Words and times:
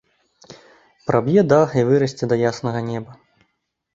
Праб'е 1.09 1.41
дах 1.51 1.75
і 1.81 1.83
вырасце 1.89 2.25
да 2.31 2.35
яснага 2.51 2.79
неба. 2.89 3.11